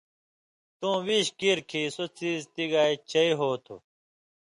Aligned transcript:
تُوں 0.77 0.97
ویش 1.05 1.27
کِیریۡ 1.39 1.67
کھیں 1.69 1.87
سو 1.95 2.03
څیز 2.17 2.41
تی 2.53 2.63
گائ 2.71 2.91
چئی 3.11 3.31
ہو 3.39 3.49
تُھو۔ 3.63 3.75